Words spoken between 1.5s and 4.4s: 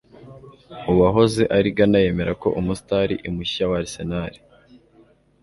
ari Gunner yemera ko umustar imushya wa Arsenal